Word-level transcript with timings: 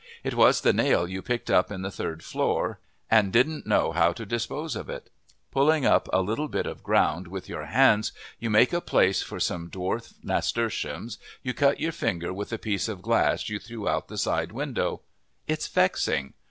It 0.23 0.33
was 0.33 0.61
the 0.61 0.73
nail 0.73 1.07
you 1.07 1.21
picked 1.21 1.51
up 1.51 1.71
in 1.71 1.83
the 1.83 1.91
third 1.91 2.23
floor 2.23 2.79
and 3.11 3.31
didn't 3.31 3.67
know 3.67 3.91
how 3.91 4.13
to 4.13 4.25
dispose 4.25 4.75
of 4.75 4.89
it. 4.89 5.11
Pulling 5.51 5.85
up 5.85 6.09
a 6.11 6.23
little 6.23 6.47
bit 6.47 6.65
of 6.65 6.81
ground 6.81 7.27
with 7.27 7.47
your 7.47 7.67
hands, 7.67 8.11
to 8.41 8.49
make 8.49 8.73
a 8.73 8.81
place 8.81 9.21
for 9.21 9.39
some 9.39 9.69
dwarf 9.69 10.15
nasturtium, 10.23 11.07
you 11.43 11.53
cut 11.53 11.79
your 11.79 11.91
finger 11.91 12.33
with 12.33 12.49
the 12.49 12.57
piece 12.57 12.87
of 12.87 13.03
glass 13.03 13.47
you 13.47 13.59
threw 13.59 13.87
out 13.87 14.07
the 14.07 14.17
side 14.17 14.51
window. 14.51 15.01
It's 15.45 15.67
vexing. 15.67 16.33